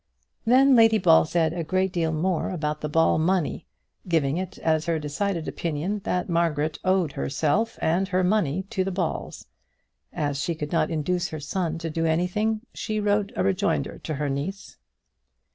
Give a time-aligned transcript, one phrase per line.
[0.47, 3.67] Then Lady Ball said a great deal more about the Ball money,
[4.07, 8.89] giving it as her decided opinion that Margaret owed herself and her money to the
[8.89, 9.45] Balls.
[10.11, 14.15] As she could not induce her son to do anything, she wrote a rejoinder to
[14.15, 14.77] her niece.